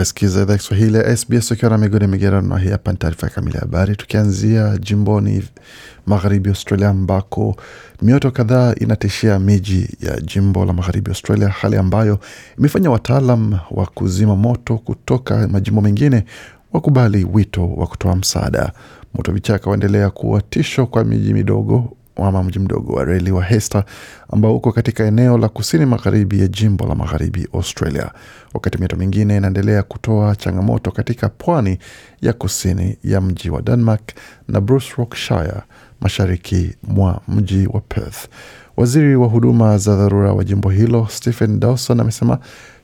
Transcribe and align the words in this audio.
Wasikiza 0.00 0.42
idhaa 0.42 0.56
Kiswahili 0.56 0.96
ya 0.96 1.16
SBS 1.16 1.50
ukiwa 1.50 1.70
na 1.70 1.78
migodi 1.78 2.06
migerano, 2.06 2.48
na 2.48 2.58
hii 2.58 2.68
hapa 2.70 2.92
ni 2.92 2.98
taarifa 2.98 3.28
kamili 3.28 3.54
ya 3.54 3.60
habari, 3.60 3.96
tukianzia 3.96 4.78
jimboni 4.78 5.44
magharibi 6.06 6.48
Australia 6.48 6.88
ambako 6.88 7.56
mioto 8.02 8.30
kadhaa 8.30 8.74
inatishia 8.74 9.38
miji 9.38 9.88
ya 10.00 10.20
jimbo 10.20 10.64
la 10.64 10.72
magharibi 10.72 11.10
Australia, 11.10 11.48
hali 11.48 11.76
ambayo 11.76 12.18
imefanya 12.58 12.90
wataalam 12.90 13.58
wa 13.70 13.86
kuzima 13.86 14.36
moto 14.36 14.78
kutoka 14.78 15.48
majimbo 15.48 15.80
mengine 15.80 16.24
wakubali 16.72 17.24
wito 17.32 17.68
wa 17.68 17.86
kutoa 17.86 18.16
msaada. 18.16 18.72
Moto 19.14 19.32
vichaka 19.32 19.70
waendelea 19.70 20.10
kuwa 20.10 20.42
tisho 20.42 20.86
kwa 20.86 21.04
miji 21.04 21.34
midogo 21.34 21.96
ama 22.28 22.42
mji 22.42 22.58
mdogo 22.58 22.92
wa 22.92 23.04
reli 23.04 23.30
wa 23.32 23.44
Hester 23.44 23.84
ambao 24.32 24.56
uko 24.56 24.72
katika 24.72 25.04
eneo 25.04 25.38
la 25.38 25.48
kusini 25.48 25.86
magharibi 25.86 26.40
ya 26.40 26.48
jimbo 26.48 26.86
la 26.86 26.94
magharibi 26.94 27.48
Australia, 27.54 28.10
wakati 28.54 28.78
mioto 28.78 28.96
mingine 28.96 29.36
inaendelea 29.36 29.82
kutoa 29.82 30.36
changamoto 30.36 30.90
katika 30.90 31.28
pwani 31.28 31.78
ya 32.22 32.32
kusini 32.32 32.96
ya 33.04 33.20
mji 33.20 33.50
wa 33.50 33.62
Denmark 33.62 34.12
na 34.48 34.60
Bruce 34.60 34.92
Rockshire 34.98 35.62
mashariki 36.00 36.74
mwa 36.82 37.20
mji 37.28 37.66
wa 37.66 37.80
Perth. 37.80 38.28
Waziri 38.76 39.16
wa 39.16 39.26
huduma 39.28 39.78
za 39.78 39.96
dharura 39.96 40.32
wa 40.32 40.44
jimbo 40.44 40.70
hilo 40.70 41.06
Stephen 41.10 41.60
Dawson 41.60 42.00
amesema 42.00 42.38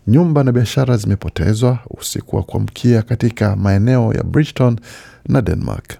nyumba 0.06 0.44
na 0.44 0.52
biashara 0.52 0.96
zimepotezwa 0.96 1.78
usiku 1.90 2.36
wa 2.36 2.42
kuamkia 2.42 3.02
katika 3.02 3.56
maeneo 3.56 4.12
ya 4.14 4.22
Bridgeton 4.22 4.80
na 5.28 5.42
Denmark. 5.42 5.92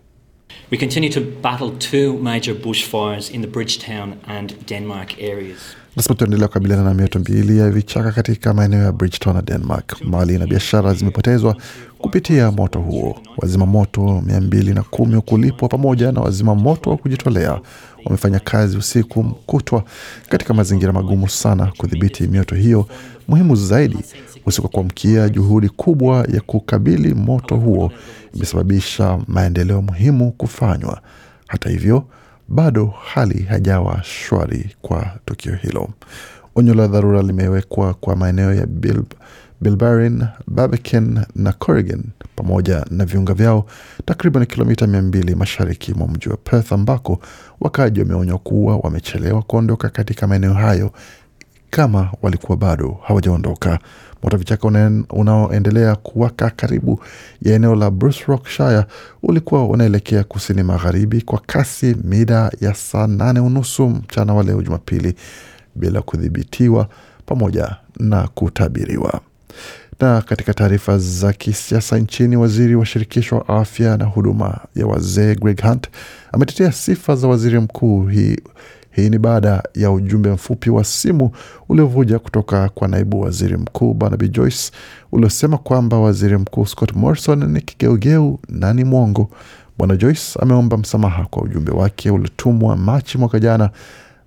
We 0.70 0.78
continue 0.78 1.08
to 1.10 1.20
battle 1.20 1.70
two 1.78 2.18
major 2.18 2.52
bushfires 2.54 3.30
in 3.30 3.40
the 3.40 3.46
Bridgetown 3.46 4.14
and 4.26 4.54
Denmark 4.66 5.18
areas. 5.22 5.58
Nasema 5.96 6.14
tunaendelea 6.14 6.48
kukabiliana 6.48 6.84
na 6.84 6.94
mioto 6.94 7.18
mbili 7.18 7.58
ya 7.58 7.70
vichaka 7.70 8.12
katika 8.12 8.54
maeneo 8.54 8.82
ya 8.82 8.92
Bridgetown 8.92 9.36
na 9.36 9.42
Denmark. 9.42 9.96
Mali 10.04 10.38
na 10.38 10.46
biashara 10.46 10.94
zimepotezwa 10.94 11.56
kupitia 11.98 12.50
moto 12.50 12.80
huo. 12.80 13.20
Wazima 13.36 13.66
moto 13.66 14.22
mia 14.26 14.40
mbili 14.40 14.74
na 14.74 14.82
kumi 14.82 15.20
kulipwa 15.20 15.68
pamoja 15.68 16.12
na 16.12 16.20
wazima 16.20 16.54
moto 16.54 16.90
wa 16.90 16.96
kujitolea 16.96 17.60
wamefanya 18.04 18.38
kazi 18.38 18.76
usiku 18.78 19.24
kutwa 19.24 19.84
katika 20.28 20.54
mazingira 20.54 20.92
magumu 20.92 21.28
sana 21.28 21.72
kudhibiti 21.76 22.22
mioto 22.26 22.54
hiyo. 22.54 22.88
Muhimu 23.28 23.56
zaidi, 23.56 23.98
usiku 24.46 24.68
kuamkia, 24.68 25.28
juhudi 25.28 25.68
kubwa 25.68 26.26
ya 26.34 26.40
kukabili 26.40 27.14
moto 27.14 27.56
huo 27.56 27.92
imesababisha 28.34 29.18
maendeleo 29.26 29.82
muhimu 29.82 30.32
kufanywa. 30.32 31.00
Hata 31.46 31.70
hivyo 31.70 32.04
bado 32.48 32.86
hali 33.04 33.42
hajawa 33.42 34.02
shwari 34.04 34.76
kwa 34.82 35.06
tukio 35.24 35.54
hilo. 35.54 35.88
Onyo 36.54 36.74
la 36.74 36.86
dharura 36.86 37.22
limewekwa 37.22 37.94
kwa 37.94 38.16
maeneo 38.16 38.54
ya 38.54 38.66
Bil 38.66 39.02
Bilbarin, 39.60 40.24
Barbican 40.46 41.24
na 41.34 41.52
Corrigan 41.52 42.02
pamoja 42.36 42.84
na 42.90 43.04
viunga 43.04 43.34
vyao 43.34 43.66
takriban 44.04 44.46
kilomita 44.46 44.86
mia 44.86 45.02
mbili 45.02 45.34
mashariki 45.34 45.94
mwa 45.94 46.08
mji 46.08 46.28
wa 46.28 46.36
Perth 46.36 46.72
ambako 46.72 47.18
wakaaji 47.60 48.00
wameonywa 48.00 48.38
kuwa 48.38 48.76
wamechelewa 48.76 49.42
kuondoka 49.42 49.88
katika 49.88 50.26
maeneo 50.26 50.52
hayo 50.54 50.90
kama 51.70 52.10
walikuwa 52.22 52.56
bado 52.58 52.98
hawajaondoka. 53.02 53.78
Moto 54.22 54.36
vichaka 54.36 54.66
unaoendelea 55.10 55.94
kuwaka 55.96 56.50
karibu 56.50 57.00
ya 57.42 57.54
eneo 57.54 57.74
la 57.74 57.90
Bruce 57.90 58.24
Rockshire 58.28 58.84
ulikuwa 59.22 59.66
unaelekea 59.68 60.24
kusini 60.24 60.62
magharibi 60.62 61.20
kwa 61.22 61.40
kasi 61.46 61.96
mida 62.04 62.50
ya 62.60 62.74
saa 62.74 63.06
nane 63.06 63.40
unusu 63.40 63.88
mchana 63.88 64.34
wa 64.34 64.42
leo 64.42 64.62
Jumapili 64.62 65.14
bila 65.74 66.02
kudhibitiwa 66.02 66.88
pamoja 67.26 67.76
na 67.98 68.28
kutabiriwa. 68.28 69.20
Na 70.00 70.22
katika 70.22 70.54
taarifa 70.54 70.98
za 70.98 71.32
kisiasa 71.32 71.98
nchini, 71.98 72.36
waziri 72.36 72.74
wa 72.74 72.86
shirikisho 72.86 73.36
wa 73.36 73.48
afya 73.48 73.96
na 73.96 74.04
huduma 74.04 74.58
ya 74.74 74.86
wazee 74.86 75.34
Greg 75.34 75.62
Hunt 75.62 75.88
ametetea 76.32 76.72
sifa 76.72 77.16
za 77.16 77.28
waziri 77.28 77.58
mkuu 77.60 78.06
hii 78.06 78.36
hii 78.96 79.10
ni 79.10 79.18
baada 79.18 79.62
ya 79.74 79.90
ujumbe 79.90 80.30
mfupi 80.30 80.70
wa 80.70 80.84
simu 80.84 81.30
uliovuja 81.68 82.18
kutoka 82.18 82.68
kwa 82.68 82.88
naibu 82.88 83.20
waziri 83.20 83.56
mkuu 83.56 83.94
Barnaby 83.94 84.28
Joyce 84.28 84.72
uliosema 85.12 85.58
kwamba 85.58 85.98
waziri 85.98 86.36
mkuu 86.36 86.66
Scott 86.66 86.92
Morrison 86.96 87.44
ni 87.52 87.60
kigeugeu 87.60 88.38
na 88.48 88.72
ni 88.72 88.84
mwongo. 88.84 89.30
Bwana 89.78 89.96
Joyce 89.96 90.38
ameomba 90.40 90.76
msamaha 90.76 91.24
kwa 91.24 91.42
ujumbe 91.42 91.72
wake 91.72 92.10
uliotumwa 92.10 92.76
Machi 92.76 93.18
mwaka 93.18 93.38
jana 93.40 93.70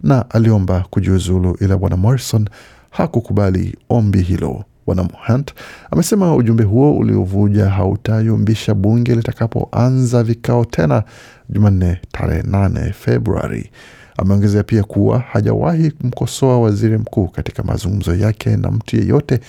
na 0.04 0.30
aliomba 0.30 0.86
kujiuzulu, 0.90 1.58
ila 1.62 1.78
bwana 1.78 1.98
Morrison 1.98 2.50
hakukubali 2.90 3.78
ombi 3.90 4.22
hilo. 4.22 4.64
Bwana 4.86 5.10
Hunt 5.28 5.54
amesema 5.92 6.36
ujumbe 6.36 6.64
huo 6.64 6.98
uliovuja 6.98 7.70
hautayumbisha 7.70 8.74
bunge 8.74 9.16
litakapoanza 9.16 10.24
vikao 10.24 10.66
tena 10.66 11.04
Jumanne 11.50 12.02
tarehe 12.12 12.42
8 12.42 12.92
Februari. 12.94 13.72
Ameongezea 14.20 14.64
pia 14.64 14.84
kuwa 14.84 15.20
hajawahi 15.20 15.92
kumkosoa 15.92 16.60
waziri 16.60 16.98
mkuu 16.98 17.28
katika 17.28 17.64
mazungumzo 17.64 18.16
yake 18.16 18.50
na 18.58 18.72
mtu 18.72 18.96
yeyote 18.98 19.40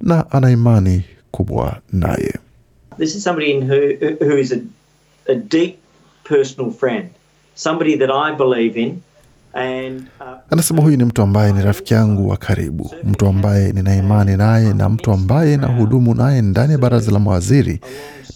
na 0.00 0.30
ana 0.30 0.50
imani 0.50 1.04
kubwa 1.30 1.76
naye. 1.92 2.34
This 2.98 3.14
is 3.14 3.24
somebody 3.24 3.50
in 3.50 3.62
who, 3.70 3.76
who 4.26 4.38
is 4.38 4.52
a, 4.52 4.58
a 5.32 5.34
deep 5.34 5.76
personal 6.24 6.72
friend, 6.72 7.08
somebody 7.54 7.96
that 7.98 8.10
I 8.10 8.34
believe 8.36 8.80
in. 8.80 9.00
And, 9.52 10.02
uh, 10.20 10.26
Anasema 10.50 10.82
huyu 10.82 10.96
ni 10.96 11.04
mtu 11.04 11.22
ambaye 11.22 11.52
ni 11.52 11.62
rafiki 11.62 11.94
yangu 11.94 12.28
wa 12.28 12.36
karibu, 12.36 12.90
mtu 13.04 13.26
ambaye 13.26 13.72
nina 13.72 13.96
imani 13.96 14.36
naye 14.36 14.74
na 14.74 14.88
mtu 14.88 15.12
ambaye 15.12 15.56
nahudumu 15.56 16.14
naye 16.14 16.42
ndani 16.42 16.72
ya 16.72 16.78
baraza 16.78 17.10
la 17.12 17.18
mawaziri, 17.18 17.80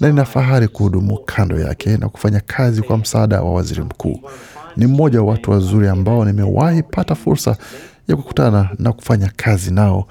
na 0.00 0.08
nina 0.08 0.24
fahari 0.24 0.68
kuhudumu 0.68 1.18
kando 1.26 1.60
yake 1.60 1.96
na 1.96 2.08
kufanya 2.08 2.40
kazi 2.40 2.82
kwa 2.82 2.98
msaada 2.98 3.42
wa 3.42 3.54
waziri 3.54 3.82
mkuu. 3.82 4.20
Ni 4.76 4.86
mmoja 4.86 5.22
wa 5.22 5.30
watu 5.30 5.50
wazuri 5.50 5.88
ambao 5.88 6.24
nimewahi 6.24 6.82
pata 6.82 7.14
fursa 7.14 7.56
ya 8.08 8.16
kukutana 8.16 8.68
na 8.78 8.92
kufanya 8.92 9.32
kazi 9.36 9.70
nao. 9.72 10.06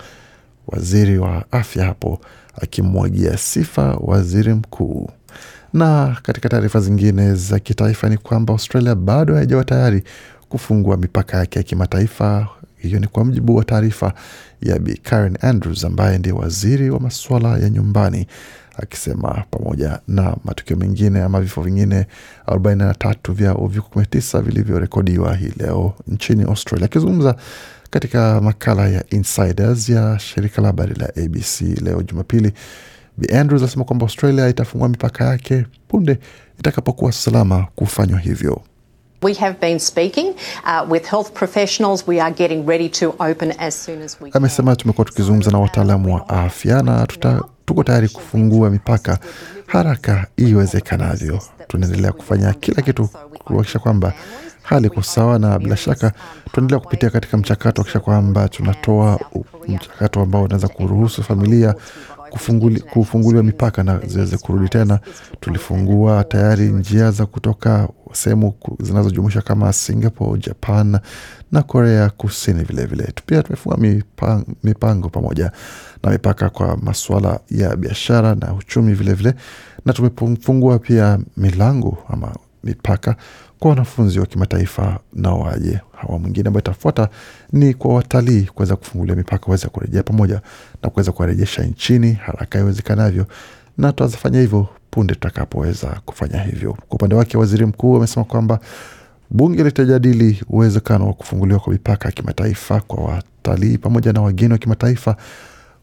Waziri 0.68 1.18
wa 1.18 1.46
afya 1.51 1.85
hapo 1.85 2.19
akimwagia 2.62 3.38
sifa 3.38 3.97
waziri 4.02 4.53
mkuu. 4.53 5.09
Na 5.73 6.18
katika 6.23 6.50
taarifa 6.50 6.79
zingine 6.79 7.34
za 7.35 7.59
kitaifa 7.59 8.09
ni 8.09 8.18
kwamba 8.18 8.53
Australia 8.53 8.96
bado 8.96 9.35
haijawa 9.35 9.63
tayari 9.63 10.03
kufungua 10.50 10.97
mipaka 10.97 11.38
yake 11.38 11.59
ya 11.59 11.63
kimataifa. 11.63 12.47
Hiyo 12.78 13.00
ni 13.00 13.07
kwa 13.07 13.25
mujibu 13.25 13.56
wa 13.56 13.63
taarifa 13.66 14.13
ya 14.62 14.79
Bi 14.79 14.94
Karen 14.97 15.38
Andrews 15.41 15.84
ambaye 15.85 16.18
ndiye 16.18 16.35
waziri 16.35 16.90
wa 16.90 17.00
masuala 17.00 17.57
ya 17.57 17.69
nyumbani 17.69 18.28
akisema 18.78 19.44
pamoja 19.51 20.00
na 20.07 20.35
matukio 20.44 20.78
mengine 20.78 21.22
ama 21.22 21.41
vifo 21.41 21.61
vingine 21.61 22.06
43 22.47 23.34
vya 23.34 23.56
uviko 23.56 24.00
19 24.00 24.41
vilivyorekodiwa 24.41 25.35
hii 25.35 25.51
leo 25.57 25.94
nchini 26.07 26.44
Australia. 26.44 26.85
Akizungumza 26.85 27.35
katika 27.89 28.41
makala 28.41 28.88
ya 28.89 29.03
Insiders 29.09 29.89
ya 29.89 30.19
shirika 30.19 30.61
la 30.61 30.67
habari 30.67 30.95
la 30.95 31.09
ABC 31.09 31.61
leo 31.61 32.03
Jumapili, 32.03 32.53
Bi 33.17 33.34
Andrews 33.35 33.61
alisema 33.63 33.84
kwamba 33.85 34.03
Australia 34.06 34.50
itafungua 34.50 34.90
mipaka 34.90 35.25
yake 35.25 35.66
punde 35.88 36.19
itakapokuwa 36.59 37.11
salama 37.11 37.67
kufanywa 37.75 38.19
hivyo. 38.19 38.61
We 39.22 39.34
have 39.34 39.58
been 39.61 39.79
speaking 39.79 40.35
uh, 40.66 40.91
with 40.91 41.05
health 41.09 41.31
professionals. 41.34 42.08
We 42.08 42.19
are 42.22 42.34
getting 42.35 42.66
ready 42.67 42.90
to 42.90 43.16
open 43.19 43.53
as 43.58 43.85
soon 43.85 44.02
as 44.02 44.17
we 44.22 44.29
can. 44.31 44.37
Amesema 44.37 44.76
tumekuwa 44.76 45.05
tukizungumza 45.05 45.52
na 45.52 45.59
wataalamu 45.59 46.16
wa 46.16 46.29
afya 46.29 46.81
na 46.84 47.08
tuta, 47.08 47.41
tuko 47.66 47.84
tayari 47.84 48.10
kufungua 48.10 48.70
mipaka 48.70 49.20
haraka 49.68 50.28
iwezekanavyo. 50.38 51.40
Tunaendelea 51.68 52.12
kufanya 52.12 52.54
kila 52.54 52.82
kitu 52.82 53.08
kuhakikisha 53.44 53.80
kwamba 53.80 54.14
hali 54.64 54.88
iko 54.88 55.02
sawa, 55.04 55.40
na 55.40 55.60
bila 55.60 55.78
shaka 55.78 56.12
tunaendelea 56.52 56.80
kupitia 56.80 57.10
katika 57.10 57.38
mchakato 57.38 57.72
kuhakikisha 57.82 58.00
kwamba 58.00 58.50
tunatoa 58.50 59.20
mchakato 59.68 60.22
ambao 60.22 60.44
unaweza 60.44 60.68
kuruhusu 60.68 61.24
familia 61.24 61.76
kufunguli, 62.30 62.80
kufunguliwa 62.80 63.44
mipaka 63.44 63.84
na 63.84 64.00
ziweze 64.00 64.38
kurudi 64.38 64.70
tena. 64.70 65.00
Tulifungua 65.40 66.24
tayari 66.24 66.66
njia 66.70 67.12
za 67.12 67.26
kutoka 67.26 67.90
sehemu 68.12 68.54
zinazojumuisha 68.80 69.42
kama 69.42 69.74
Singapore, 69.74 70.42
Japan 70.42 71.00
na 71.53 71.61
Korea 71.64 72.09
Kusini 72.09 72.64
vilevile. 72.64 73.14
Pia 73.26 73.44
tumefunga 73.44 73.78
mipango, 73.78 74.46
mipango 74.64 75.09
pamoja 75.09 75.52
na 76.03 76.11
mipaka 76.11 76.50
kwa 76.50 76.78
masuala 76.78 77.40
ya 77.52 77.76
biashara 77.76 78.35
na 78.35 78.53
uchumi 78.53 78.94
vilevile 78.94 79.32
vile. 79.32 79.44
Na 79.85 79.94
tumefungua 79.94 80.79
pia 80.79 81.20
milango 81.38 81.97
ama 82.09 82.35
mipaka 82.64 83.16
kwa 83.59 83.70
wanafunzi 83.70 84.20
wa 84.20 84.26
kimataifa 84.26 85.00
na 85.14 85.32
waje. 85.34 85.79
Hawa 85.96 86.20
mwingine 86.20 86.47
ambayo 86.47 86.61
itafuata 86.61 87.09
ni 87.52 87.73
kwa 87.73 87.94
watalii 87.96 88.41
kuweza 88.41 88.76
kufungulia 88.76 89.16
mipaka 89.16 89.46
waweza 89.46 89.70
kurejea 89.70 90.03
pamoja 90.03 90.41
na 90.84 90.90
kuweza 90.90 91.11
kuwarejesha 91.11 91.64
nchini 91.64 92.14
haraka 92.14 92.59
iwezekanavyo, 92.59 93.26
na 93.78 93.91
tutazafanya 93.91 94.40
hivyo 94.41 94.67
punde 94.91 95.14
tutakapoweza 95.14 96.02
kufanya 96.05 96.40
hivyo. 96.44 96.73
Kwa 96.73 96.96
upande 96.96 97.16
wake, 97.16 97.38
waziri 97.38 97.66
mkuu 97.66 97.97
amesema 97.97 98.23
kwamba 98.23 98.59
bunge 99.29 99.64
litajadili 99.64 100.41
uwezekano 100.49 101.08
wa 101.08 101.14
kufunguliwa 101.14 101.59
kwa 101.59 101.73
mipaka 101.73 102.05
ya 102.08 102.11
kimataifa 102.11 102.79
kwa 102.81 103.03
watalii 103.03 103.78
pamoja 103.78 104.14
na 104.14 104.22
wageni 104.22 104.52
wa 104.53 104.58
kimataifa 104.59 105.16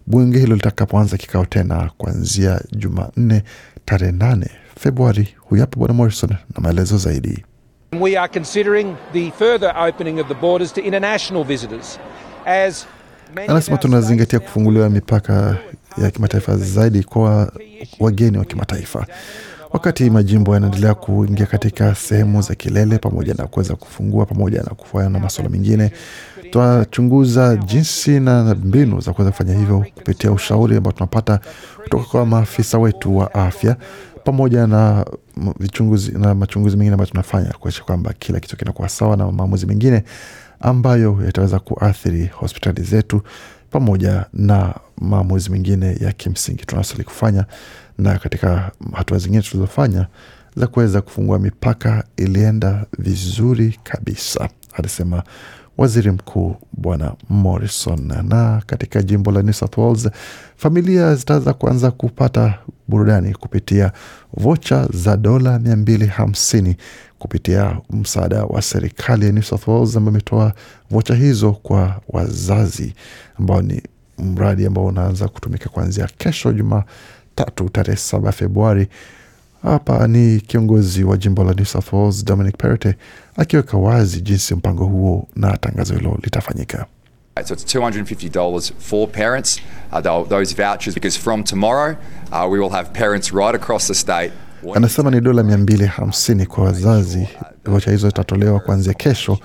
bunge 0.07 0.39
hilo 0.39 0.55
litakapoanza 0.55 1.17
kikao 1.17 1.47
tena 1.47 1.91
kuanzia 1.99 2.61
Jumanne 2.73 3.43
tarehe 3.85 4.13
nane 4.13 4.51
Februari. 4.81 5.35
Huyu 5.39 5.61
hapa 5.61 5.77
Bwana 5.79 5.95
Morrison 5.95 6.31
na 6.31 6.61
maelezo 6.61 6.99
zaidi. 6.99 7.45
We 8.01 8.17
are 8.19 8.29
considering 8.33 8.97
the 9.13 9.31
further 9.31 9.75
opening 9.89 10.21
of 10.21 10.29
the 10.29 10.35
borders 10.35 10.73
to 10.73 10.81
international 10.81 11.45
visitors 11.45 11.99
as 12.47 12.87
Anasema 13.49 13.77
tunazingatia 13.79 14.39
kufunguliwa 14.41 14.91
mipaka 14.91 15.57
ya 16.03 16.11
kimataifa 16.11 16.57
zaidi 16.57 17.03
kwa 17.03 17.53
wageni 18.01 18.39
wa 18.39 18.45
kimataifa, 18.45 19.07
wakati 19.73 20.11
majimbo 20.11 20.55
yanaendelea 20.55 20.95
kuingia 20.95 21.47
katika 21.47 21.95
sehemu 21.95 22.43
za 22.43 22.55
kilele, 22.55 22.99
pamoja 22.99 23.35
na 23.35 23.47
kuweza 23.47 23.75
kufungua 23.77 24.27
pamoja 24.27 24.63
na 24.63 24.71
kufanya 24.75 25.09
na 25.09 25.19
masuala 25.19 25.51
mengine. 25.51 25.93
Tunachunguza 26.51 27.57
jinsi 27.57 28.21
na 28.21 28.55
mbinu 28.55 29.01
za 29.01 29.13
kuweza 29.13 29.31
kufanya 29.31 29.59
hivyo 29.59 29.85
kupitia 29.95 30.33
ushauri 30.33 30.77
ambao 30.77 30.93
tunapata 30.93 31.41
kutoka 31.83 32.05
kwa 32.05 32.27
maafisa 32.27 32.79
wetu 32.79 33.17
wa 33.17 33.35
afya 33.35 33.77
pamoja 34.25 34.67
na 34.67 35.07
vichunguzi 35.61 36.13
na 36.13 36.35
machunguzi 36.35 36.77
mengine 36.77 36.93
ambayo 36.95 37.11
tunafanya 37.11 37.53
kuakisha 37.53 37.85
kwamba 37.85 38.13
kila 38.19 38.41
kitu 38.41 38.57
kinakuwa 38.57 38.89
sawa 38.89 39.17
na 39.17 39.33
maamuzi 39.33 39.67
mengine 39.67 40.05
ambayo 40.61 41.19
yataweza 41.27 41.59
kuathiri 41.59 42.27
hospitali 42.27 42.83
zetu 42.83 43.23
pamoja 43.71 44.27
na 44.33 44.75
maamuzi 45.01 45.51
mengine 45.51 45.97
ya 46.01 46.13
kimsingi 46.13 46.65
tunastahili 46.67 47.05
kufanya, 47.05 47.45
na 47.99 48.19
katika 48.19 48.71
hatua 48.93 49.19
zingine 49.19 49.43
tulizofanya 49.43 50.07
za 50.57 50.67
kuweza 50.67 51.01
kufungua 51.01 51.39
mipaka 51.39 52.05
ilienda 52.17 52.87
vizuri 52.99 53.79
kabisa, 53.85 54.49
alisema 54.73 55.23
waziri 55.79 56.11
mkuu 56.11 56.57
Bwana 56.73 57.13
Morrison. 57.29 58.13
Na 58.29 58.63
katika 58.67 59.03
jimbo 59.03 59.33
la 59.33 59.43
New 59.43 59.53
South 59.53 59.79
Wales, 59.79 60.11
familia 60.57 61.15
zitaweza 61.15 61.53
kuanza 61.53 61.91
kupata 61.91 62.59
burudani 62.89 63.35
kupitia 63.35 63.93
vocha 64.37 64.89
za 64.93 65.17
dola 65.17 65.59
250 65.59 66.75
kupitia 67.31 67.77
msaada 67.91 68.45
wa 68.45 68.63
serikali 68.63 69.27
ya 69.27 69.33
New 69.33 69.43
South 69.43 69.69
Wales 69.69 69.97
ambayo 69.97 70.13
imetoa 70.13 70.53
vocha 70.91 71.15
hizo 71.15 71.53
kwa 71.53 72.01
wazazi 72.09 72.95
ambao 73.39 73.63
ni 73.63 73.83
mradi 74.19 74.67
ambao 74.67 74.85
unaanza 74.87 75.29
kutumika 75.29 75.69
kuanzia 75.69 76.09
kesho 76.19 76.53
Jumatatu 76.53 77.69
tarehe 77.69 77.97
saba 77.97 78.33
Februari. 78.33 78.89
Hapa 79.63 80.07
ni 80.09 80.41
kiongozi 80.41 81.05
wa 81.05 81.17
jimbo 81.17 81.45
la 81.45 81.53
New 81.53 81.65
South 81.65 81.93
Wales 81.93 82.25
Dominic 82.25 82.57
Perrottet 82.57 82.97
akiweka 83.37 83.77
wazi 83.77 84.21
jinsi 84.21 84.55
mpango 84.55 84.85
huo 84.85 85.29
na 85.37 85.57
tangazo 85.57 85.95
hilo 85.95 86.19
litafanyika. 86.23 86.87
So 87.45 87.55
it's 87.55 87.65
$250 87.75 88.73
for 88.79 89.09
parents, 89.09 89.61
uh, 89.93 90.01
those 90.29 90.53
vouchers, 90.55 90.95
because 90.95 91.19
from 91.19 91.43
tomorrow 91.45 91.97
uh, 92.33 92.47
we 92.51 92.59
will 92.59 92.71
have 92.71 92.91
parents 92.93 93.33
right 93.33 93.55
across 93.55 93.87
the 93.87 93.95
state. 93.95 94.33
Anasema 94.75 95.11
ni 95.11 95.21
dola 95.21 95.43
mia 95.43 95.59
mbili 95.59 95.87
hamsini 95.87 96.47
kwa 96.47 96.65
wazazi. 96.65 97.29
Vocha 97.65 97.91
hizo 97.91 98.09
zitatolewa 98.09 98.61
kuanzia 98.61 98.95
kesho 98.95 99.39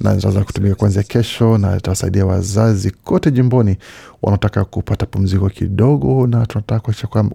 na 0.00 0.16
zitaanza 0.16 0.44
kutumika 0.44 0.74
kuanzia 0.74 1.02
kesho, 1.02 1.58
na 1.58 1.76
itawasaidia 1.76 2.26
wazazi 2.26 2.90
kote 2.90 3.30
jimboni 3.30 3.76
wanaotaka 4.22 4.64
kupata 4.64 5.06
pumziko 5.06 5.48
kidogo, 5.48 6.26
na 6.26 6.46
tunataka 6.46 6.80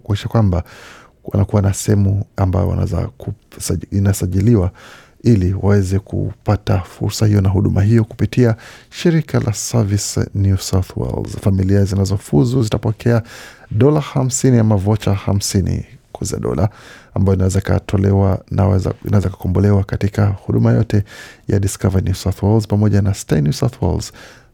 kuakisha 0.03 0.27
kwamba, 0.30 0.63
wanakuwa 1.24 1.62
na 1.62 1.74
sehemu 1.74 2.25
ambayo 2.35 2.68
wanaweza 2.68 3.09
inasajiliwa 3.91 4.71
ili 5.24 5.53
waweze 5.62 6.00
kupata 6.00 6.80
fursa 6.80 7.25
hiyo 7.27 7.41
na 7.41 7.50
huduma 7.50 7.81
hiyo 7.83 8.03
kupitia 8.03 8.56
shirika 8.89 9.39
la 9.39 9.53
Service 9.53 10.25
New 10.35 10.57
South 10.57 10.89
Wales. 10.95 11.38
Familia 11.41 11.85
zinazofuzu 11.85 12.63
zitapokea 12.63 13.24
dola 13.71 14.00
hamsini 14.00 14.59
ama 14.59 14.75
vocha 14.75 15.13
hamsini 15.13 15.85
za 16.25 16.38
dola 16.40 16.70
ambayo 17.14 17.36
inaweza 17.36 17.60
ikatolewa 17.60 18.44
na 18.52 18.64
inaweza 19.06 19.30
kakombolewa 19.30 19.84
katika 19.84 20.25
huduma 20.28 20.72
yote 20.72 21.04
ya 21.48 21.60
Discover 21.60 22.04
New 22.04 22.14
South 22.14 22.44
Wales 22.44 22.68
pamoja 22.68 23.02
na 23.02 23.14
Stay 23.14 23.42
New 23.42 23.54
South 23.54 23.81
Wales, 23.81 24.12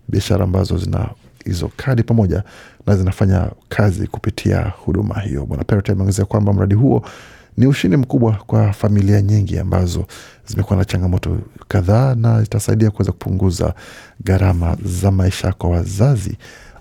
biashara 0.07 0.43
ambazo 0.43 0.77
zina 0.77 1.09
hizo 1.45 1.71
kadi 1.77 2.03
pamoja 2.03 2.43
na 2.87 2.95
zinafanya 2.95 3.49
kazi 3.69 4.07
kupitia 4.07 4.61
huduma 4.61 5.19
hiyo. 5.19 5.45
Bwana 5.45 5.63
Perrottet 5.63 5.93
ameongezea 5.93 6.25
kwamba 6.25 6.53
mradi 6.53 6.75
huo 6.75 7.05
ni 7.57 7.67
ushindi 7.67 7.97
mkubwa 7.97 8.31
kwa 8.47 8.73
familia 8.73 9.21
nyingi 9.21 9.59
ambazo 9.59 10.05
zimekuwa 10.47 10.79
na 10.79 10.85
changamoto 10.85 11.37
kadhaa 11.67 12.15
na 12.15 12.41
itasaidia 12.43 12.91
kuweza 12.91 13.11
kupunguza 13.11 13.73
gharama 14.23 14.77
za 14.85 15.11
maisha 15.11 15.51
kwa 15.53 15.69
wazazi 15.69 16.37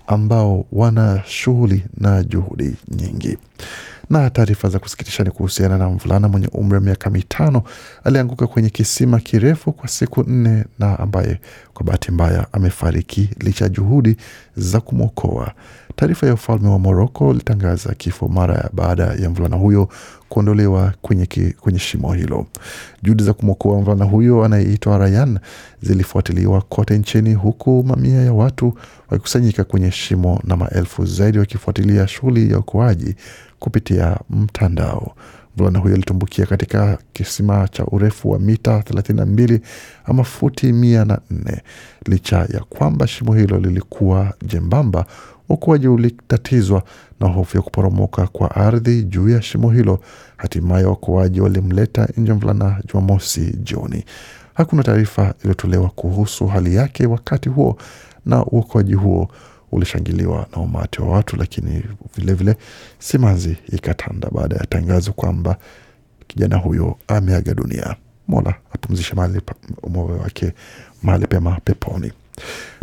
ambao 0.07 0.65
wana 0.73 1.23
shughuli 1.27 1.85
na 1.97 2.23
juhudi 2.23 2.77
nyingi. 2.89 3.39
Na 4.11 4.31
taarifa 4.31 4.69
za 4.69 4.79
kusikitisha 4.79 5.25
ni 5.25 5.31
kuhusiana 5.31 5.79
na 5.79 5.89
mvulana 5.91 6.29
mwenye 6.29 6.47
umri 6.53 6.75
wa 6.75 6.81
miaka 6.81 7.11
mitano 7.11 7.63
alianguka 8.05 8.47
kwenye 8.47 8.71
kisima 8.71 9.21
kirefu 9.21 9.73
kwa 9.73 9.89
siku 9.89 10.23
nne 10.23 10.65
na 10.79 10.99
ambaye 10.99 11.41
kwa 11.75 11.85
bahati 11.87 12.13
mbaya 12.13 12.47
amefariki 12.53 13.31
licha 13.41 13.65
ya 13.65 13.69
juhudi 13.69 14.17
za 14.57 14.81
kumwokoa. 14.81 15.53
Taarifa 15.97 16.27
ya 16.27 16.35
ufalme 16.35 16.69
wa 16.69 16.79
Moroko 16.79 17.31
ilitangaza 17.31 17.95
kifo 17.95 18.29
mara 18.29 18.71
baada 18.73 19.03
ya 19.05 19.31
mvulana 19.31 19.57
huyo 19.57 19.89
kuondolewa 20.29 20.93
kwenye, 21.03 21.27
kwenye 21.61 21.79
shimo 21.79 22.13
hilo. 22.13 22.47
Juhudi 23.03 23.25
za 23.25 23.33
kumwokoa 23.33 23.81
mvulana 23.81 24.05
huyo 24.05 24.45
anayeitwa 24.45 24.99
Rayan 24.99 25.39
zilifuatiliwa 25.83 26.61
kote 26.61 26.99
nchini 26.99 27.35
huku 27.35 27.85
mamia 27.87 28.23
ya 28.23 28.33
watu 28.33 28.75
wakikusanyika 29.11 29.65
kwenye 29.65 29.91
shimo 29.91 30.41
na 30.45 30.57
maelfu 30.57 31.07
zaidi 31.07 31.39
wakifuatilia 31.39 32.09
shughuli 32.09 32.51
ya 32.51 32.57
uokoaji 32.57 33.15
kupitia 33.59 34.17
mtandao. 34.31 35.15
Mvulana 35.57 35.79
huyo 35.79 35.95
alitumbukia 35.95 36.47
katika 36.47 36.99
kisima 37.13 37.69
cha 37.69 37.85
urefu 37.87 38.31
wa 38.31 38.39
mita 38.39 38.79
32 38.81 39.61
ama 40.05 40.25
futi 40.25 40.73
mia 40.73 41.05
na 41.05 41.19
nne. 41.31 41.63
Licha 42.07 42.37
ya 42.37 42.61
kwamba 42.69 43.07
shimo 43.07 43.35
hilo 43.35 43.59
lilikuwa 43.59 44.35
jembamba, 44.47 45.07
uokoaji 45.49 45.89
ulitatizwa 45.89 46.83
na 47.21 47.29
hofu 47.29 47.57
ya 47.57 47.63
kuporomoka 47.63 48.27
kwa 48.27 48.55
ardhi 48.57 49.03
juu 49.03 49.29
ya 49.29 49.43
shimo 49.43 49.71
hilo. 49.71 50.01
Hatimaye 50.37 50.85
waokoaji 50.85 51.41
walimleta 51.41 52.09
nje 52.17 52.33
mvulana 52.33 52.81
Jumamosi 52.89 53.41
jioni. 53.63 54.05
Hakuna 54.55 54.83
taarifa 54.83 55.35
iliyotolewa 55.41 55.89
kuhusu 55.89 56.47
hali 56.47 56.75
yake 56.75 57.07
wakati 57.07 57.49
huo, 57.49 57.77
na 58.27 58.45
uokoaji 58.45 58.95
huo 58.95 59.29
ulishangiliwa 59.73 60.47
na 60.57 60.63
umati 60.63 61.03
wa 61.03 61.09
watu, 61.09 61.37
lakini 61.37 61.83
vilevile 62.17 62.57
simanzi 62.99 63.57
ikatanda 63.73 64.29
baada 64.33 64.57
ya 64.57 64.67
tangazo 64.67 65.13
kwamba 65.13 65.57
kijana 66.27 66.57
huyo 66.57 66.97
ameaga 67.09 67.55
dunia. 67.55 67.97
Mola 68.29 68.55
apumzishe 68.73 69.15
mahali 69.15 69.41
moyo 69.89 70.19
wake 70.19 70.53
mahali 71.03 71.27
pema 71.27 71.61
peponi. 71.65 72.13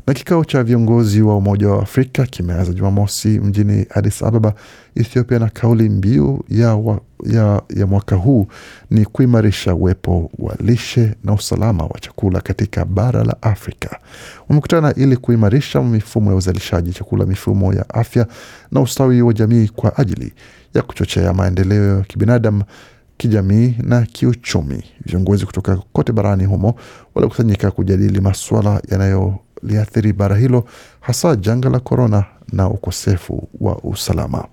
Na 0.08 0.14
kikao 0.14 0.46
cha 0.46 0.64
viongozi 0.64 1.22
wa 1.22 1.38
Umoja 1.38 1.68
wa 1.70 1.84
Afrika 1.84 2.26
kimeanza 2.26 2.74
Jumamosi 2.74 3.28
mjini 3.28 3.86
Addis 3.90 4.24
Ababa, 4.24 4.54
Ethiopia, 4.96 5.40
na 5.40 5.50
kauli 5.50 5.90
mbiu 5.90 6.44
ya, 6.50 6.98
ya, 7.24 7.62
ya 7.76 7.88
mwaka 7.88 8.16
huu 8.16 8.48
ni 8.92 9.06
kuimarisha 9.06 9.76
uwepo 9.76 10.32
wa 10.40 10.56
lishe 10.60 11.16
na 11.24 11.34
usalama 11.34 11.84
wa 11.84 12.00
chakula 12.00 12.42
katika 12.42 12.86
bara 12.86 13.24
la 13.24 13.42
Afrika. 13.42 14.00
Wamekutana 14.50 14.94
ili 14.96 15.18
kuimarisha 15.18 15.82
mifumo 15.82 16.32
ya 16.32 16.38
uzalishaji 16.38 16.94
chakula, 16.94 17.26
mifumo 17.26 17.74
ya 17.74 17.90
afya 17.90 18.28
na 18.72 18.82
ustawi 18.82 19.22
wa 19.22 19.34
jamii 19.34 19.68
kwa 19.68 19.98
ajili 19.98 20.34
ya 20.74 20.82
kuchochea 20.82 21.34
maendeleo 21.34 21.98
ya 21.98 22.02
kibinadamu 22.04 22.64
kijamii 23.18 23.76
na 23.84 24.02
kiuchumi. 24.02 24.84
Viongozi 25.06 25.46
kutoka 25.46 25.78
kote 25.94 26.12
barani 26.14 26.46
humo 26.46 26.76
walikusanyika 27.16 27.72
kujadili 27.72 28.22
masuala 28.22 28.82
yanayoliathiri 29.64 30.14
bara 30.14 30.36
hilo, 30.38 30.66
hasa 31.02 31.36
janga 31.36 31.70
la 31.70 31.80
korona 31.80 32.26
na 32.54 32.70
ukosefu 32.70 33.48
wa 33.60 33.78
usalama. 33.78 34.46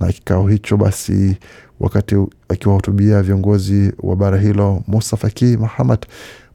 Na 0.00 0.12
kikao 0.12 0.48
hicho 0.48 0.76
basi, 0.76 1.36
wakati 1.80 2.16
akiwahutubia 2.48 3.22
viongozi 3.22 3.92
wa 4.02 4.16
bara 4.16 4.38
hilo, 4.38 4.82
Musa 4.86 5.16
Faki 5.16 5.44
Mahamat, 5.56 6.06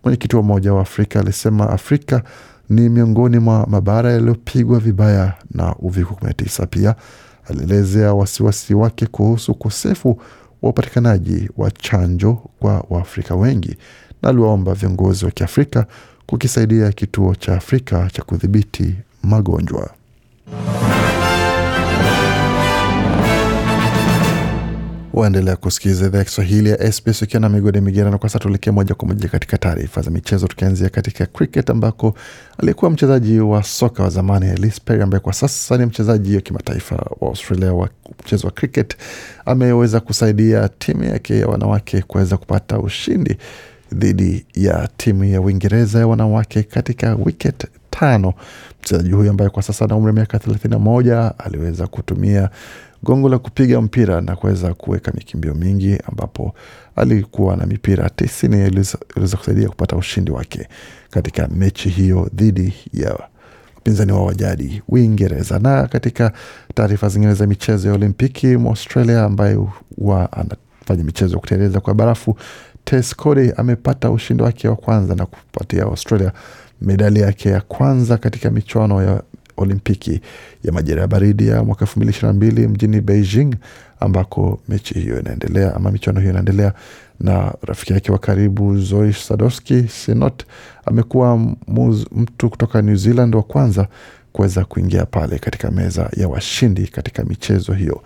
mwenyekiti 0.04 0.36
wa 0.36 0.42
Umoja 0.42 0.74
wa 0.74 0.82
Afrika, 0.82 1.20
alisema 1.20 1.70
Afrika 1.70 2.24
ni 2.70 2.90
miongoni 2.90 3.40
mwa 3.40 3.68
mabara 3.70 4.12
yaliyopigwa 4.12 4.80
vibaya 4.80 5.34
na 5.52 5.76
uviko 5.76 6.14
19. 6.26 6.68
Pia 6.68 6.96
alielezea 7.50 8.14
wasiwasi 8.14 8.74
wake 8.74 9.06
kuhusu 9.06 9.52
ukosefu 9.52 10.22
wa 10.62 10.70
upatikanaji 10.70 11.50
wa 11.58 11.72
chanjo 11.72 12.34
kwa 12.60 12.86
Waafrika 12.90 13.36
wengi 13.36 13.78
na 14.22 14.30
aliwaomba 14.30 14.74
viongozi 14.74 15.26
wa 15.26 15.32
Kiafrika 15.32 15.86
kukisaidia 16.26 16.92
kituo 16.92 17.36
cha 17.36 17.54
Afrika 17.56 18.10
cha 18.14 18.24
kudhibiti 18.24 18.96
magonjwa. 19.24 19.90
Waendelea 25.14 25.56
kusikiliza 25.56 26.06
idhaa 26.06 26.18
ya 26.18 26.24
Kiswahili 26.24 26.70
ya 26.70 26.92
SBS 26.92 27.22
ukiwa 27.22 27.40
na 27.42 27.50
migode 27.50 27.82
migerano. 27.82 28.18
Kwa 28.18 28.30
sasa 28.30 28.40
tuelekee 28.40 28.72
moja 28.72 28.96
kwa 28.96 29.08
moja 29.08 29.30
katika 29.30 29.58
taarifa 29.58 30.02
za 30.02 30.12
michezo, 30.12 30.48
tukianzia 30.48 30.90
katika 30.90 31.26
cricket 31.26 31.70
ambako 31.70 32.14
aliyekuwa 32.58 32.92
mchezaji 32.92 33.40
wa 33.40 33.64
soka 33.64 34.04
wa 34.04 34.10
zamani 34.10 34.46
Ellis 34.50 34.82
Perry 34.82 35.02
ambaye 35.04 35.20
kwa 35.20 35.34
sasa 35.34 35.78
ni 35.78 35.86
mchezaji 35.86 36.36
wa 36.36 36.42
kimataifa 36.42 36.96
wa 36.96 37.28
Australia 37.28 37.74
wa 37.74 37.90
mchezo 38.24 38.48
wa 38.48 38.54
cricket 38.54 38.98
ameweza 39.46 40.00
kusaidia 40.00 40.70
timu 40.70 41.04
yake 41.04 41.40
ya 41.40 41.48
wanawake 41.48 42.02
kuweza 42.02 42.38
kupata 42.38 42.80
ushindi 42.80 43.38
dhidi 43.94 44.46
ya 44.56 44.90
timu 44.98 45.24
ya 45.24 45.42
Uingereza 45.42 46.00
ya 46.00 46.08
wanawake 46.08 46.64
katika 46.64 47.16
wicket 47.16 47.68
tano. 47.90 48.34
Mchezaji 48.82 49.12
huyu 49.12 49.30
ambaye 49.30 49.50
kwa 49.50 49.64
sasa 49.64 49.86
ana 49.86 49.96
umri 49.96 50.08
wa 50.08 50.14
miaka 50.14 50.40
thelathini 50.40 50.72
na 50.74 50.80
moja 50.80 51.34
aliweza 51.40 51.88
kutumia 51.88 52.50
gongo 53.04 53.30
la 53.30 53.40
kupiga 53.40 53.82
mpira 53.82 54.22
na 54.22 54.36
kuweza 54.36 54.74
kuweka 54.74 55.12
mikimbio 55.12 55.54
mingi 55.54 55.98
ambapo 56.12 56.54
alikuwa 56.96 57.56
na 57.56 57.66
mipira 57.66 58.10
tisini 58.10 58.68
iliweza 58.68 59.38
kusaidia 59.38 59.70
kupata 59.70 59.96
ushindi 59.96 60.32
wake 60.32 60.68
katika 61.10 61.48
mechi 61.48 61.90
hiyo 61.90 62.30
dhidi 62.34 62.74
ya 62.94 63.18
wapinzani 63.76 64.12
wa 64.12 64.26
wajadi 64.26 64.82
Uingereza. 64.90 65.60
Na 65.60 65.88
katika 65.88 66.32
taarifa 66.76 67.10
zingine 67.10 67.34
za 67.34 67.48
michezo 67.48 67.88
ya 67.88 67.94
Olimpiki, 67.94 68.48
Mwaustralia 68.58 69.24
ambaye 69.24 69.56
huwa 69.98 70.32
anafanya 70.32 71.04
michezo 71.04 71.34
ya 71.34 71.40
kuteleza 71.40 71.80
kwa 71.80 71.94
barafu 71.94 72.38
Tess 72.86 73.16
amepata 73.58 74.12
ushindi 74.12 74.44
wake 74.44 74.68
wa 74.68 74.76
kwanza 74.76 75.16
na 75.16 75.26
kupatia 75.26 75.84
Australia 75.84 76.32
medali 76.82 77.20
yake 77.20 77.50
ya 77.50 77.62
kwanza 77.62 78.18
katika 78.18 78.50
michuano 78.50 79.04
ya 79.04 79.24
Olimpiki 79.58 80.22
ya 80.64 80.72
majira 80.72 81.02
ya 81.02 81.08
baridi 81.08 81.48
ya 81.48 81.64
mwaka 81.64 81.82
elfu 81.86 82.00
mbili 82.00 82.10
ishirini 82.12 82.28
na 82.40 82.46
mbili 82.46 82.68
mjini 82.68 83.02
Beijing, 83.02 83.56
ambako 84.00 84.60
mechi 84.70 84.94
hiyo 84.94 85.20
inaendelea 85.20 85.76
ama 85.76 85.92
michuano 85.92 86.20
hiyo 86.20 86.32
inaendelea, 86.32 86.74
na 87.20 87.54
rafiki 87.62 87.94
yake 87.94 88.12
wa 88.12 88.18
karibu 88.18 88.78
Zoe 88.78 89.14
Sadowski 89.14 89.84
Sinot 89.88 90.46
amekuwa 90.86 91.38
mtu 92.12 92.50
kutoka 92.50 92.82
New 92.82 92.96
Zealand 92.96 93.36
wa 93.36 93.44
kwanza 93.44 93.88
kuweza 94.34 94.66
kuingia 94.66 95.06
pale 95.06 95.40
katika 95.40 95.72
meza 95.72 96.10
ya 96.18 96.28
washindi 96.28 96.88
katika 96.88 97.24
michezo 97.24 97.74
hiyo. 97.74 98.02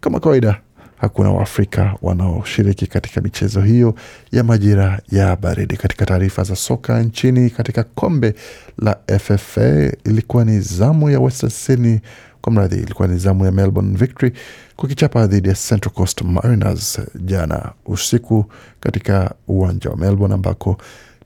Kama 0.00 0.20
kawaida 0.20 0.60
hakuna 1.02 1.30
Waafrika 1.30 1.94
wanaoshiriki 2.02 2.86
katika 2.86 3.20
michezo 3.20 3.60
hiyo 3.60 3.94
ya 4.32 4.44
majira 4.44 5.00
ya 5.12 5.36
baridi. 5.36 5.76
Katika 5.76 6.06
taarifa 6.06 6.42
za 6.44 6.56
soka 6.56 7.02
nchini, 7.02 7.50
katika 7.50 7.82
kombe 7.82 8.34
la 8.78 8.96
FFA 9.18 9.92
ilikuwa 10.04 10.44
ni 10.44 10.60
zamu 10.60 11.10
ya 11.10 11.20
Western 11.20 11.50
Sydney, 11.50 12.00
kwa 12.40 12.52
mradhi, 12.52 12.76
ilikuwa 12.76 13.08
ni 13.08 13.18
zamu 13.18 13.44
ya 13.44 13.52
Melbourne 13.52 13.96
Victory 13.96 14.32
kukichapa 14.76 15.26
dhidi 15.26 15.48
ya 15.48 15.54
Central 15.54 15.94
Coast 15.94 16.22
Mariners 16.22 17.00
jana 17.24 17.72
usiku 17.86 18.44
katika 18.80 19.34
uwanja 19.48 19.90
wa 19.90 19.96
Melbourne 19.96 20.34
ambako 20.34 20.76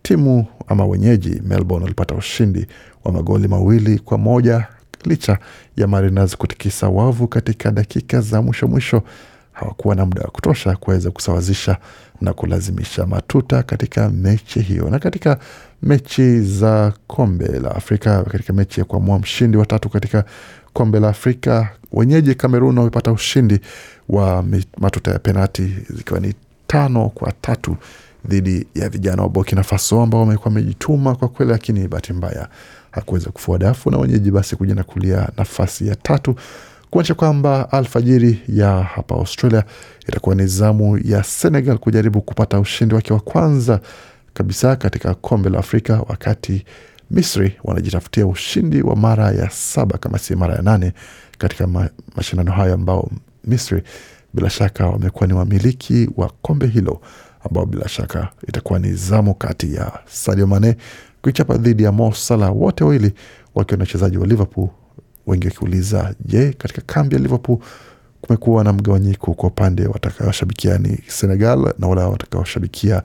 timu 0.02 0.47
ama 0.68 0.87
wenyeji 0.87 1.42
Melbourne 1.45 1.85
walipata 1.85 2.14
ushindi 2.14 2.66
wa 3.04 3.12
magoli 3.12 3.49
mawili 3.49 3.99
kwa 3.99 4.18
moja 4.18 4.66
licha 5.04 5.38
ya 5.76 5.87
Mariners 5.87 6.37
kutikisa 6.37 6.88
wavu 6.88 7.28
katika 7.28 7.71
dakika 7.71 8.21
za 8.21 8.42
mwisho 8.42 8.66
mwisho 8.68 9.02
hawakuwa 9.56 9.94
na 9.94 10.06
muda 10.06 10.22
wa 10.22 10.30
kutosha 10.30 10.76
kuweza 10.76 11.10
kusawazisha 11.10 11.76
na 12.20 12.32
kulazimisha 12.32 13.06
matuta 13.06 13.62
katika 13.62 14.10
mechi 14.10 14.60
hiyo. 14.60 14.90
Na 14.90 14.98
katika 14.98 15.38
mechi 15.82 16.40
za 16.40 16.92
kombe 17.06 17.46
la 17.46 17.75
Afrika, 17.75 18.22
katika 18.25 18.52
mechi 18.52 18.80
ya 18.80 18.84
kuamua 18.86 19.18
mshindi 19.18 19.56
wa 19.56 19.66
tatu 19.66 19.88
katika 19.88 20.25
kombe 20.72 21.00
la 21.00 21.08
Afrika, 21.08 21.68
wenyeji 21.92 22.34
Kamerun 22.34 22.78
wamepata 22.78 23.12
ushindi 23.12 23.60
wa 24.08 24.44
matuta 24.78 25.10
ya 25.10 25.18
penati 25.18 25.75
zikiwa 25.90 26.20
ni 26.20 26.34
tano 26.66 27.08
kwa 27.08 27.32
tatu 27.32 27.76
dhidi 28.28 28.66
ya 28.75 28.88
vijana 28.88 29.22
wa 29.22 29.28
Burkina 29.28 29.62
Faso 29.62 30.02
ambao 30.02 30.20
wamekuwa 30.20 30.44
wamejituma 30.54 31.14
kwa 31.14 31.28
kweli, 31.28 31.52
lakini 31.52 31.88
bahati 31.88 32.12
mbaya 32.12 32.48
hakuweza 32.90 33.30
kufua 33.30 33.58
dafu 33.58 33.90
na 33.90 33.98
wenyeji 33.98 34.30
basi 34.30 34.56
kujinakulia 34.56 35.28
nafasi 35.36 35.88
ya 35.88 35.96
tatu 35.96 36.34
kuonyesha 36.90 37.14
kwamba 37.14 37.73
alfajiri 37.73 38.40
ya 38.49 38.83
hapa 38.83 39.14
Australia 39.14 39.64
itakuwa 40.09 40.35
ni 40.35 40.47
zamu 40.47 40.99
ya 41.05 41.23
Senegal 41.25 41.78
kujaribu 41.78 42.21
kupata 42.23 42.61
ushindi 42.61 42.95
wake 42.95 43.12
wa 43.12 43.21
kwanza 43.21 43.81
kabisa 44.35 44.76
katika 44.76 45.14
kombe 45.14 45.50
la 45.50 45.59
Afrika, 45.59 46.00
wakati 46.09 46.64
Misri 47.11 47.57
wanajitafutia 47.64 48.26
ushindi 48.26 48.83
wa 48.83 48.97
mara 48.97 49.31
ya 49.31 49.50
saba 49.50 49.99
kama 49.99 50.19
si 50.19 50.37
mara 50.37 50.55
ya 50.55 50.62
nane 50.62 50.93
katika 51.38 51.66
ma 51.66 51.88
mashindano 52.16 52.52
hayo, 52.52 52.75
ambao 52.75 53.11
Misri 53.45 53.83
bila 54.35 54.50
shaka 54.50 54.87
wamekuwa 54.87 55.26
ni 55.26 55.33
wamiliki 55.35 56.11
wa 56.16 56.31
kombe 56.43 56.66
hilo, 56.66 57.00
ambao 57.45 57.66
bila 57.66 57.88
shaka 57.88 58.28
itakuwa 58.49 58.78
ni 58.78 58.93
zamu 58.93 59.35
kati 59.35 59.75
ya 59.75 59.93
Sadio 60.07 60.47
Mane 60.47 60.76
kuichapa 61.23 61.57
dhidi 61.57 61.83
ya 61.83 61.93
Mo 61.93 62.12
Salah, 62.14 62.57
wote 62.57 62.85
wawili 62.85 63.12
wakiwa 63.55 63.78
na 63.78 63.83
wachezaji 63.83 64.19
wa 64.19 64.26
Liverpool 64.26 64.69
wengi 65.26 65.47
wakiuliza, 65.47 66.14
je, 66.25 66.52
katika 66.59 66.80
kambi 66.87 67.14
ya 67.14 67.21
Liverpool 67.21 67.59
kumekuwa 68.21 68.64
na 68.64 68.73
mgawanyiko 68.73 69.35
kwa 69.35 69.49
upande 69.49 69.87
watakaoshabikia 69.87 70.78
ni 70.78 70.99
Senegal 71.06 71.75
na 71.78 71.87
wale 71.88 72.00
watakaoshabikia 72.02 73.02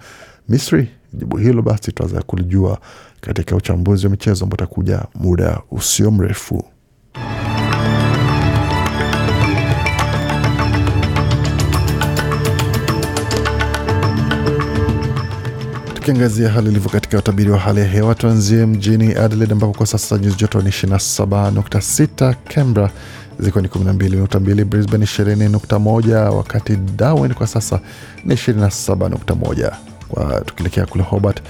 Misri? 0.50 0.88
Jibu 1.14 1.38
hilo 1.38 1.62
basi 1.62 1.82
tutaweza 1.82 2.22
kulijua 2.22 2.80
katika 3.22 3.56
uchambuzi 3.56 4.06
wa 4.06 4.12
michezo 4.12 4.44
ambao 4.46 4.54
utakuja 4.56 5.06
muda 5.16 5.62
usio 5.72 6.12
mrefu. 6.12 6.64
Tukiangazia 16.02 16.50
hali 16.50 16.70
ilivyo 16.70 16.90
katika 16.90 17.18
utabiri 17.18 17.52
wa 17.52 17.60
hali 17.60 17.80
ya 17.80 17.88
hewa, 17.88 18.16
tuanzie 18.16 18.66
mjini 18.66 19.14
Adelaide 19.16 19.54
ambapo 19.54 19.74
kwa 19.74 19.86
sasa 19.88 20.18
nyuzi 20.18 20.36
joto 20.36 20.62
ni 20.62 20.70
27.6, 20.70 22.36
Canberra 22.54 22.90
zikiwa 23.40 23.62
ni 23.62 23.68
12.2, 23.68 24.66
Brisbane 24.66 25.06
20.1, 25.06 26.30
wakati 26.30 26.76
Darwin 26.76 27.34
kwa 27.34 27.48
sasa 27.48 27.80
ni 28.26 28.36
27.1. 28.36 29.72
Kwa 30.10 30.42
tukielekea 30.46 30.86
kule 30.86 31.04
Hobart 31.04 31.42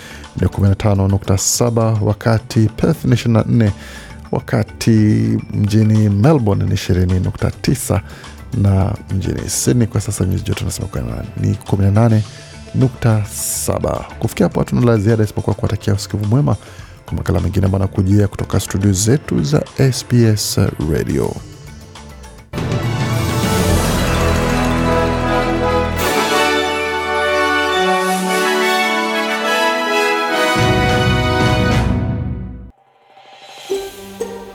ni 0.42 0.48
15.7, 0.48 2.04
wakati 2.04 2.60
Perth 2.78 3.06
ni 3.06 3.16
24, 3.16 3.70
wakati 4.32 4.92
mjini 5.54 6.10
Melbourne 6.10 6.64
ni 6.66 6.72
20.9 6.76 8.02
na 8.62 8.94
mjini 9.16 9.50
Sydney 9.50 9.88
kwa 9.88 10.02
sasa 10.02 10.26
nyuzi 10.26 10.44
joto 10.44 10.66
nasema 10.66 10.88
ni 11.38 11.54
18 11.54 12.20
nukta 12.76 13.26
saba. 13.34 14.06
Kufikia 14.20 14.46
hapo 14.46 14.60
hatuna 14.60 14.82
la 14.86 14.98
ziada 14.98 15.24
isipokuwa 15.24 15.56
kuwatakia 15.56 15.94
usikivu 15.94 16.26
mwema 16.26 16.56
kwa 17.06 17.14
makala 17.14 17.40
mengine 17.40 17.66
ambayo 17.66 17.84
anakujia 17.84 18.28
kutoka 18.28 18.60
studio 18.60 18.92
zetu 18.94 19.44
za 19.44 19.64
SBS 19.92 20.60
Radio. 20.92 21.34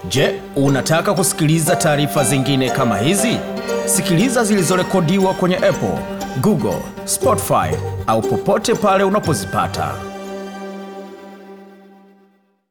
Je, 0.09 0.41
unataka 0.57 1.15
kusikiliza 1.15 1.77
taarifa 1.77 2.25
zingine 2.25 2.71
kama 2.71 2.99
hizi? 2.99 3.39
Sikiliza 3.87 4.45
zilizorekodiwa 4.45 5.35
kwenye 5.35 5.57
Apple, 5.57 5.99
Google, 6.41 6.79
Spotify 7.05 7.96
au 8.07 8.21
popote 8.21 8.75
pale 8.75 9.05
unapozipata. 9.05 10.16